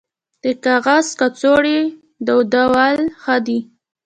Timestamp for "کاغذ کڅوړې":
0.65-1.79